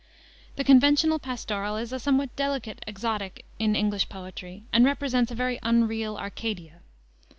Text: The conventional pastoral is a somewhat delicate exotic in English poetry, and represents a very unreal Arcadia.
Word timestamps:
The 0.55 0.63
conventional 0.63 1.19
pastoral 1.19 1.77
is 1.77 1.93
a 1.93 1.99
somewhat 1.99 2.35
delicate 2.35 2.83
exotic 2.87 3.45
in 3.59 3.75
English 3.75 4.09
poetry, 4.09 4.63
and 4.73 4.83
represents 4.83 5.31
a 5.31 5.35
very 5.35 5.59
unreal 5.61 6.17
Arcadia. 6.17 6.79